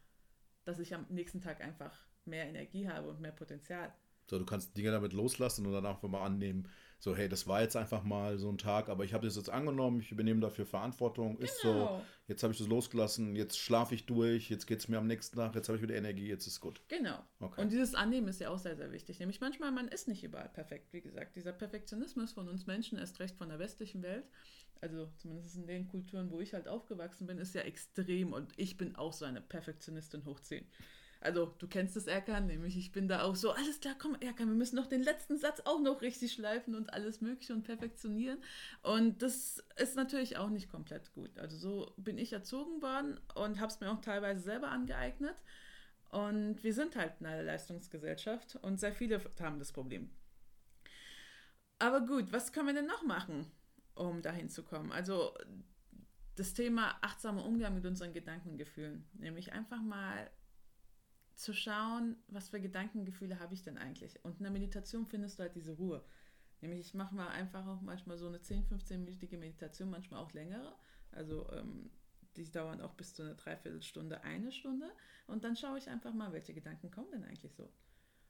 dass 0.64 0.78
ich 0.78 0.94
am 0.94 1.06
nächsten 1.08 1.40
Tag 1.40 1.62
einfach 1.62 1.98
mehr 2.26 2.46
Energie 2.46 2.88
habe 2.88 3.08
und 3.08 3.20
mehr 3.20 3.32
Potenzial. 3.32 3.94
So, 4.28 4.38
du 4.38 4.44
kannst 4.44 4.76
Dinge 4.76 4.90
damit 4.90 5.12
loslassen 5.12 5.66
und 5.66 5.72
dann 5.72 5.86
einfach 5.86 6.08
mal 6.08 6.24
annehmen, 6.24 6.68
so, 6.98 7.14
hey, 7.14 7.28
das 7.28 7.46
war 7.46 7.60
jetzt 7.60 7.76
einfach 7.76 8.02
mal 8.04 8.38
so 8.38 8.50
ein 8.50 8.58
Tag, 8.58 8.88
aber 8.88 9.04
ich 9.04 9.12
habe 9.12 9.26
das 9.26 9.36
jetzt 9.36 9.50
angenommen, 9.50 10.00
ich 10.00 10.10
übernehme 10.12 10.40
dafür 10.40 10.64
Verantwortung, 10.64 11.36
ist 11.38 11.60
genau. 11.60 11.98
so, 11.98 12.02
jetzt 12.26 12.42
habe 12.42 12.52
ich 12.52 12.58
das 12.58 12.68
losgelassen, 12.68 13.36
jetzt 13.36 13.58
schlafe 13.58 13.94
ich 13.94 14.06
durch, 14.06 14.48
jetzt 14.50 14.66
geht 14.66 14.78
es 14.78 14.88
mir 14.88 14.98
am 14.98 15.06
nächsten 15.06 15.36
Tag, 15.36 15.54
jetzt 15.54 15.68
habe 15.68 15.76
ich 15.76 15.82
wieder 15.82 15.94
Energie, 15.94 16.26
jetzt 16.26 16.46
ist 16.46 16.60
gut. 16.60 16.80
Genau. 16.88 17.18
Okay. 17.38 17.60
Und 17.60 17.70
dieses 17.70 17.94
Annehmen 17.94 18.28
ist 18.28 18.40
ja 18.40 18.48
auch 18.48 18.58
sehr, 18.58 18.76
sehr 18.76 18.92
wichtig. 18.92 19.20
Nämlich 19.20 19.40
manchmal, 19.40 19.72
man 19.72 19.88
ist 19.88 20.08
nicht 20.08 20.24
überall 20.24 20.48
perfekt, 20.48 20.92
wie 20.92 21.02
gesagt. 21.02 21.36
Dieser 21.36 21.52
Perfektionismus 21.52 22.32
von 22.32 22.48
uns 22.48 22.66
Menschen, 22.66 22.98
erst 22.98 23.20
recht 23.20 23.36
von 23.36 23.50
der 23.50 23.58
westlichen 23.58 24.02
Welt, 24.02 24.24
also 24.80 25.08
zumindest 25.18 25.56
in 25.56 25.66
den 25.66 25.88
Kulturen, 25.88 26.30
wo 26.30 26.40
ich 26.40 26.54
halt 26.54 26.66
aufgewachsen 26.66 27.26
bin, 27.26 27.38
ist 27.38 27.54
ja 27.54 27.62
extrem 27.62 28.32
und 28.32 28.52
ich 28.56 28.76
bin 28.76 28.96
auch 28.96 29.12
so 29.12 29.26
eine 29.26 29.40
Perfektionistin 29.40 30.24
hoch 30.24 30.40
10. 30.40 30.66
Also, 31.26 31.52
du 31.58 31.66
kennst 31.66 31.96
das 31.96 32.06
Erkan, 32.06 32.46
nämlich 32.46 32.76
ich 32.78 32.92
bin 32.92 33.08
da 33.08 33.22
auch 33.22 33.34
so, 33.34 33.50
alles 33.50 33.80
klar, 33.80 33.96
komm, 33.98 34.14
Erkan, 34.20 34.48
wir 34.48 34.54
müssen 34.54 34.76
noch 34.76 34.86
den 34.86 35.02
letzten 35.02 35.38
Satz 35.38 35.60
auch 35.64 35.80
noch 35.80 36.00
richtig 36.00 36.32
schleifen 36.32 36.76
und 36.76 36.94
alles 36.94 37.20
Mögliche 37.20 37.52
und 37.52 37.64
perfektionieren. 37.64 38.38
Und 38.82 39.22
das 39.22 39.60
ist 39.76 39.96
natürlich 39.96 40.36
auch 40.36 40.50
nicht 40.50 40.70
komplett 40.70 41.12
gut. 41.14 41.36
Also, 41.36 41.56
so 41.56 41.92
bin 41.96 42.16
ich 42.16 42.32
erzogen 42.32 42.80
worden 42.80 43.18
und 43.34 43.58
habe 43.58 43.72
es 43.72 43.80
mir 43.80 43.90
auch 43.90 44.00
teilweise 44.00 44.40
selber 44.40 44.68
angeeignet. 44.68 45.34
Und 46.10 46.62
wir 46.62 46.72
sind 46.72 46.94
halt 46.94 47.14
eine 47.18 47.42
Leistungsgesellschaft 47.42 48.54
und 48.62 48.78
sehr 48.78 48.92
viele 48.92 49.20
haben 49.40 49.58
das 49.58 49.72
Problem. 49.72 50.08
Aber 51.80 52.02
gut, 52.02 52.32
was 52.32 52.52
können 52.52 52.68
wir 52.68 52.74
denn 52.74 52.86
noch 52.86 53.02
machen, 53.02 53.50
um 53.96 54.22
dahin 54.22 54.48
zu 54.48 54.62
kommen? 54.62 54.92
Also, 54.92 55.34
das 56.36 56.54
Thema 56.54 56.96
achtsamer 57.00 57.44
Umgang 57.44 57.74
mit 57.74 57.84
unseren 57.84 58.12
Gedanken 58.12 58.50
und 58.50 58.58
Gefühlen. 58.58 59.08
Nämlich 59.14 59.52
einfach 59.52 59.82
mal 59.82 60.30
zu 61.36 61.52
schauen, 61.52 62.16
was 62.28 62.48
für 62.48 62.60
Gedankengefühle 62.60 63.38
habe 63.38 63.54
ich 63.54 63.62
denn 63.62 63.78
eigentlich. 63.78 64.24
Und 64.24 64.38
in 64.38 64.44
der 64.44 64.52
Meditation 64.52 65.06
findest 65.06 65.38
du 65.38 65.44
halt 65.44 65.54
diese 65.54 65.72
Ruhe. 65.72 66.04
Nämlich 66.62 66.80
ich 66.80 66.94
mache 66.94 67.14
mal 67.14 67.28
einfach 67.28 67.66
auch 67.66 67.82
manchmal 67.82 68.16
so 68.16 68.26
eine 68.26 68.40
10, 68.40 68.66
15-minütige 68.66 69.36
Meditation, 69.38 69.90
manchmal 69.90 70.20
auch 70.22 70.32
längere. 70.32 70.74
Also 71.12 71.50
ähm, 71.52 71.90
die 72.36 72.50
dauern 72.50 72.80
auch 72.80 72.94
bis 72.94 73.14
zu 73.14 73.22
einer 73.22 73.34
Dreiviertelstunde, 73.34 74.24
eine 74.24 74.50
Stunde. 74.50 74.90
Und 75.26 75.44
dann 75.44 75.56
schaue 75.56 75.78
ich 75.78 75.88
einfach 75.88 76.14
mal, 76.14 76.32
welche 76.32 76.54
Gedanken 76.54 76.90
kommen 76.90 77.10
denn 77.12 77.24
eigentlich 77.24 77.54
so. 77.54 77.70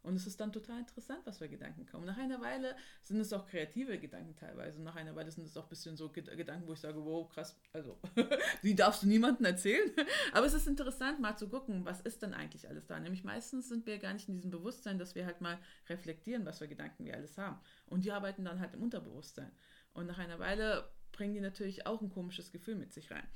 Und 0.06 0.14
es 0.14 0.24
ist 0.24 0.38
dann 0.38 0.52
total 0.52 0.78
interessant, 0.78 1.18
was 1.24 1.38
für 1.38 1.48
Gedanken 1.48 1.84
kommen. 1.84 2.06
Nach 2.06 2.16
einer 2.16 2.40
Weile 2.40 2.76
sind 3.02 3.18
es 3.18 3.32
auch 3.32 3.44
kreative 3.44 3.98
Gedanken 3.98 4.36
teilweise. 4.36 4.80
Nach 4.80 4.94
einer 4.94 5.16
Weile 5.16 5.32
sind 5.32 5.48
es 5.48 5.56
auch 5.56 5.64
ein 5.64 5.68
bisschen 5.68 5.96
so 5.96 6.08
Gedanken, 6.10 6.68
wo 6.68 6.74
ich 6.74 6.78
sage, 6.78 7.04
wow, 7.04 7.28
krass, 7.28 7.58
also 7.72 7.98
die 8.62 8.76
darfst 8.76 9.02
du 9.02 9.08
niemandem 9.08 9.46
erzählen. 9.46 9.90
Aber 10.32 10.46
es 10.46 10.54
ist 10.54 10.68
interessant, 10.68 11.18
mal 11.18 11.36
zu 11.36 11.48
gucken, 11.48 11.84
was 11.84 12.02
ist 12.02 12.22
denn 12.22 12.34
eigentlich 12.34 12.68
alles 12.68 12.86
da. 12.86 13.00
Nämlich 13.00 13.24
meistens 13.24 13.68
sind 13.68 13.84
wir 13.86 13.98
gar 13.98 14.12
nicht 14.12 14.28
in 14.28 14.36
diesem 14.36 14.52
Bewusstsein, 14.52 15.00
dass 15.00 15.16
wir 15.16 15.26
halt 15.26 15.40
mal 15.40 15.58
reflektieren, 15.88 16.46
was 16.46 16.58
für 16.58 16.68
Gedanken 16.68 17.04
wir 17.04 17.14
alles 17.16 17.36
haben. 17.36 17.58
Und 17.86 18.04
die 18.04 18.12
arbeiten 18.12 18.44
dann 18.44 18.60
halt 18.60 18.74
im 18.74 18.84
Unterbewusstsein. 18.84 19.50
Und 19.92 20.06
nach 20.06 20.18
einer 20.18 20.38
Weile 20.38 20.88
bringen 21.10 21.34
die 21.34 21.40
natürlich 21.40 21.84
auch 21.84 22.00
ein 22.00 22.10
komisches 22.10 22.52
Gefühl 22.52 22.76
mit 22.76 22.92
sich 22.92 23.10
rein. 23.10 23.26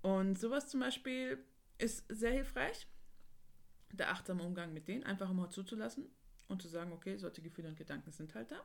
Und 0.00 0.36
sowas 0.36 0.68
zum 0.68 0.80
Beispiel 0.80 1.38
ist 1.78 2.04
sehr 2.08 2.32
hilfreich 2.32 2.88
der 3.92 4.10
achtsame 4.10 4.42
Umgang 4.42 4.72
mit 4.72 4.88
denen, 4.88 5.04
einfach 5.04 5.32
mal 5.32 5.50
zuzulassen 5.50 6.06
und 6.48 6.62
zu 6.62 6.68
sagen, 6.68 6.92
okay, 6.92 7.16
solche 7.16 7.42
Gefühle 7.42 7.68
und 7.68 7.76
Gedanken 7.76 8.12
sind 8.12 8.34
halt 8.34 8.50
da. 8.50 8.60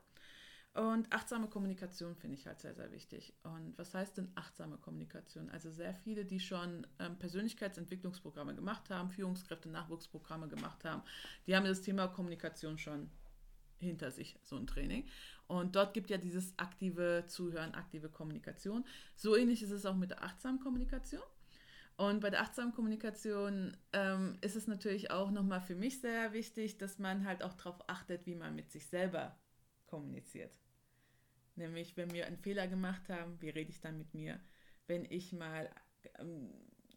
Und 0.74 1.12
achtsame 1.12 1.48
Kommunikation 1.48 2.16
finde 2.16 2.36
ich 2.38 2.46
halt 2.46 2.60
sehr, 2.60 2.76
sehr 2.76 2.92
wichtig. 2.92 3.34
Und 3.42 3.76
was 3.78 3.96
heißt 3.96 4.18
denn 4.18 4.32
achtsame 4.36 4.78
Kommunikation? 4.78 5.50
Also 5.50 5.72
sehr 5.72 5.94
viele, 5.94 6.24
die 6.24 6.40
schon 6.40 6.86
ähm, 7.00 7.18
Persönlichkeitsentwicklungsprogramme 7.18 8.54
gemacht 8.54 8.92
haben, 8.92 9.10
Führungskräfte, 9.10 9.70
Nachwuchsprogramme 9.70 10.48
gemacht 10.48 10.86
haben, 10.86 11.02
die 11.48 11.56
haben 11.56 11.66
das 11.66 11.82
Thema 11.82 12.08
Kommunikation 12.08 12.78
schon 12.78 13.10
hinter 13.80 14.12
sich, 14.12 14.38
so 14.44 14.56
ein 14.56 14.68
Training. 14.68 15.08
Und 15.48 15.76
dort 15.76 15.94
gibt 15.96 16.12
ja 16.12 16.18
dieses 16.18 16.54
aktive 16.60 17.24
Zuhören, 17.28 17.74
aktive 17.74 18.10
Kommunikation. 18.10 18.86
So 19.16 19.36
ähnlich 19.36 19.64
ist 19.64 19.72
es 19.72 19.86
auch 19.86 19.96
mit 19.96 20.12
der 20.12 20.24
achtsamen 20.24 20.60
Kommunikation. 20.60 21.24
Und 21.98 22.20
bei 22.20 22.30
der 22.30 22.42
achtsamen 22.42 22.74
Kommunikation 22.74 23.76
ähm, 23.92 24.38
ist 24.42 24.56
es 24.56 24.68
natürlich 24.68 25.10
auch 25.10 25.32
nochmal 25.32 25.62
für 25.62 25.74
mich 25.76 26.00
sehr 26.00 26.32
wichtig, 26.32 26.78
dass 26.78 27.00
man 27.00 27.26
halt 27.26 27.42
auch 27.42 27.54
darauf 27.54 27.90
achtet, 27.90 28.28
wie 28.28 28.36
man 28.36 28.56
mit 28.56 28.72
sich 28.72 28.86
selber 28.86 29.36
kommuniziert. 29.88 30.56
Nämlich, 31.56 31.98
wenn 31.98 32.12
wir 32.14 32.28
einen 32.28 32.38
Fehler 32.38 32.68
gemacht 32.68 33.10
haben, 33.10 33.42
wie 33.42 33.50
rede 33.50 33.72
ich 33.72 33.82
dann 33.82 33.98
mit 33.98 34.14
mir? 34.14 34.40
Wenn 34.86 35.06
ich 35.06 35.34
mal 35.34 35.72
ähm, 36.20 36.54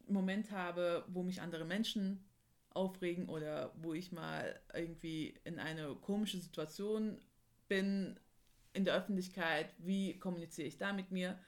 einen 0.06 0.12
Moment 0.12 0.50
habe, 0.50 1.06
wo 1.08 1.22
mich 1.22 1.40
andere 1.40 1.64
Menschen 1.64 2.28
aufregen 2.68 3.30
oder 3.30 3.72
wo 3.76 3.94
ich 3.94 4.12
mal 4.12 4.60
irgendwie 4.74 5.34
in 5.44 5.58
eine 5.58 5.94
komische 5.94 6.38
Situation 6.38 7.18
bin 7.68 8.20
in 8.74 8.84
der 8.84 8.94
Öffentlichkeit, 8.94 9.74
wie 9.78 10.18
kommuniziere 10.18 10.68
ich 10.68 10.76
da 10.76 10.92
mit 10.92 11.10
mir? 11.10 11.38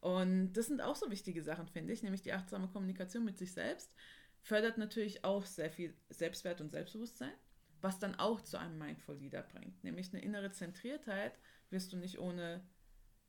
Und 0.00 0.52
das 0.52 0.66
sind 0.66 0.80
auch 0.80 0.96
so 0.96 1.10
wichtige 1.10 1.42
Sachen, 1.42 1.66
finde 1.66 1.92
ich, 1.92 2.02
nämlich 2.02 2.22
die 2.22 2.32
achtsame 2.32 2.68
Kommunikation 2.68 3.24
mit 3.24 3.36
sich 3.38 3.52
selbst 3.52 3.92
fördert 4.40 4.78
natürlich 4.78 5.24
auch 5.24 5.44
sehr 5.44 5.70
viel 5.70 5.94
Selbstwert 6.10 6.60
und 6.60 6.70
Selbstbewusstsein, 6.70 7.32
was 7.80 7.98
dann 7.98 8.14
auch 8.14 8.40
zu 8.40 8.58
einem 8.58 8.78
Mindful 8.78 9.16
Leader 9.16 9.42
bringt. 9.42 9.82
Nämlich 9.84 10.12
eine 10.12 10.22
innere 10.22 10.52
Zentriertheit 10.52 11.38
wirst 11.70 11.92
du 11.92 11.96
nicht 11.96 12.18
ohne 12.18 12.62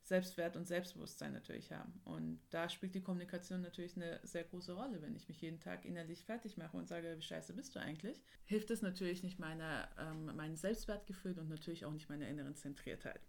Selbstwert 0.02 0.56
und 0.56 0.68
Selbstbewusstsein 0.68 1.34
natürlich 1.34 1.72
haben. 1.72 2.02
Und 2.04 2.40
da 2.50 2.70
spielt 2.70 2.96
die 2.96 3.04
Kommunikation 3.04 3.62
natürlich 3.62 3.96
eine 3.96 4.20
sehr 4.24 4.44
große 4.44 4.74
Rolle. 4.74 5.02
Wenn 5.02 5.16
ich 5.16 5.28
mich 5.28 5.42
jeden 5.42 5.60
Tag 5.60 5.86
innerlich 5.86 6.26
fertig 6.26 6.58
mache 6.58 6.78
und 6.78 6.88
sage, 6.88 7.16
wie 7.18 7.22
scheiße 7.22 7.54
bist 7.54 7.76
du 7.76 7.80
eigentlich, 7.80 8.24
hilft 8.46 8.72
es 8.72 8.82
natürlich 8.82 9.22
nicht 9.22 9.40
meiner, 9.40 9.90
ähm, 10.00 10.36
meinem 10.36 10.56
Selbstwertgefühl 10.56 11.38
und 11.38 11.50
natürlich 11.50 11.86
auch 11.86 11.92
nicht 11.92 12.10
meiner 12.10 12.28
inneren 12.28 12.56
Zentriertheit. 12.56 13.22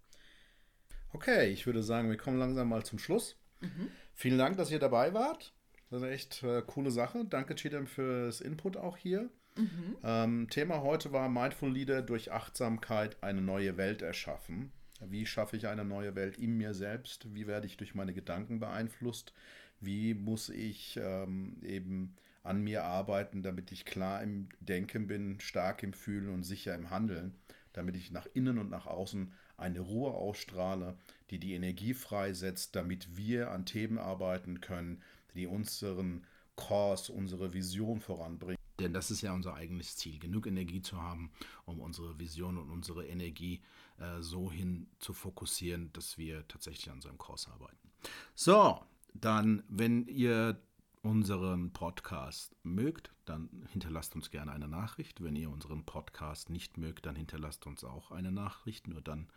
Okay, 1.12 1.48
ich 1.48 1.66
würde 1.66 1.82
sagen, 1.82 2.08
wir 2.08 2.16
kommen 2.16 2.38
langsam 2.38 2.68
mal 2.68 2.84
zum 2.84 2.98
Schluss. 2.98 3.36
Mhm. 3.60 3.88
Vielen 4.14 4.38
Dank, 4.38 4.56
dass 4.56 4.70
ihr 4.70 4.78
dabei 4.78 5.12
wart. 5.14 5.52
Das 5.90 5.98
ist 5.98 6.04
eine 6.04 6.12
echt 6.12 6.42
äh, 6.42 6.62
coole 6.66 6.90
Sache. 6.90 7.24
Danke, 7.24 7.54
Chidem, 7.54 7.86
fürs 7.86 8.40
Input 8.40 8.76
auch 8.76 8.96
hier. 8.96 9.28
Mhm. 9.56 9.96
Ähm, 10.04 10.48
Thema 10.50 10.82
heute 10.82 11.12
war 11.12 11.28
Mindful 11.28 11.72
Leader 11.72 12.02
durch 12.02 12.30
Achtsamkeit 12.30 13.22
eine 13.22 13.42
neue 13.42 13.76
Welt 13.76 14.02
erschaffen. 14.02 14.72
Wie 15.00 15.26
schaffe 15.26 15.56
ich 15.56 15.66
eine 15.66 15.84
neue 15.84 16.14
Welt 16.14 16.36
in 16.36 16.56
mir 16.56 16.74
selbst? 16.74 17.34
Wie 17.34 17.46
werde 17.46 17.66
ich 17.66 17.76
durch 17.76 17.94
meine 17.94 18.12
Gedanken 18.12 18.60
beeinflusst? 18.60 19.32
Wie 19.80 20.14
muss 20.14 20.50
ich 20.50 20.98
ähm, 21.02 21.56
eben 21.62 22.16
an 22.42 22.62
mir 22.62 22.84
arbeiten, 22.84 23.42
damit 23.42 23.72
ich 23.72 23.84
klar 23.84 24.22
im 24.22 24.48
Denken 24.60 25.06
bin, 25.06 25.40
stark 25.40 25.82
im 25.82 25.92
Fühlen 25.92 26.28
und 26.28 26.42
sicher 26.42 26.74
im 26.74 26.90
Handeln, 26.90 27.34
damit 27.72 27.96
ich 27.96 28.10
nach 28.10 28.26
innen 28.34 28.58
und 28.58 28.70
nach 28.70 28.86
außen 28.86 29.32
eine 29.60 29.80
Ruhe 29.80 30.12
ausstrahle, 30.12 30.96
die 31.30 31.38
die 31.38 31.54
Energie 31.54 31.94
freisetzt, 31.94 32.74
damit 32.76 33.16
wir 33.16 33.50
an 33.50 33.66
Themen 33.66 33.98
arbeiten 33.98 34.60
können, 34.60 35.02
die 35.34 35.46
unseren 35.46 36.26
Kurs, 36.56 37.08
unsere 37.08 37.52
Vision 37.52 38.00
voranbringen. 38.00 38.58
Denn 38.80 38.92
das 38.92 39.10
ist 39.10 39.20
ja 39.20 39.32
unser 39.32 39.54
eigenes 39.54 39.96
Ziel, 39.96 40.18
genug 40.18 40.46
Energie 40.46 40.82
zu 40.82 41.00
haben, 41.00 41.30
um 41.66 41.80
unsere 41.80 42.18
Vision 42.18 42.56
und 42.56 42.70
unsere 42.70 43.06
Energie 43.06 43.60
äh, 43.98 44.22
so 44.22 44.50
hin 44.50 44.88
zu 44.98 45.12
fokussieren, 45.12 45.92
dass 45.92 46.16
wir 46.16 46.48
tatsächlich 46.48 46.88
an 46.88 46.96
unserem 46.96 47.18
Kurs 47.18 47.46
arbeiten. 47.48 47.90
So, 48.34 48.80
dann, 49.12 49.62
wenn 49.68 50.06
ihr 50.06 50.60
unseren 51.02 51.72
Podcast 51.72 52.54
mögt, 52.62 53.12
dann 53.24 53.48
hinterlasst 53.72 54.14
uns 54.14 54.30
gerne 54.30 54.52
eine 54.52 54.68
Nachricht. 54.68 55.22
Wenn 55.22 55.36
ihr 55.36 55.50
unseren 55.50 55.84
Podcast 55.84 56.50
nicht 56.50 56.76
mögt, 56.76 57.06
dann 57.06 57.16
hinterlasst 57.16 57.66
uns 57.66 57.84
auch 57.84 58.10
eine 58.10 58.32
Nachricht. 58.32 58.86
Nur 58.86 59.00
dann, 59.00 59.28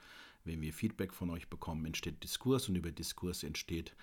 wenn 0.44 0.62
wir 0.62 0.74
Feedback 0.74 1.14
von 1.14 1.30
euch 1.30 1.50
bekommen, 1.50 1.86
entsteht 1.86 2.24
Diskurs 2.24 2.68
und 2.68 2.76
über 2.76 2.92
Diskurs 2.92 3.44
entsteht 3.44 3.96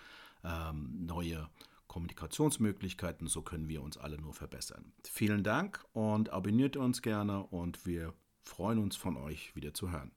ähm, 0.42 1.06
neue 1.06 1.48
Kommunikationsmöglichkeiten. 1.86 3.26
So 3.26 3.42
können 3.42 3.68
wir 3.68 3.82
uns 3.82 3.98
alle 3.98 4.18
nur 4.18 4.32
verbessern. 4.32 4.92
Vielen 5.04 5.42
Dank 5.42 5.84
und 5.92 6.30
abonniert 6.30 6.76
uns 6.76 7.02
gerne 7.02 7.42
und 7.42 7.84
wir 7.84 8.14
freuen 8.42 8.78
uns 8.78 8.96
von 8.96 9.16
euch 9.16 9.54
wieder 9.54 9.74
zu 9.74 9.90
hören. 9.90 10.12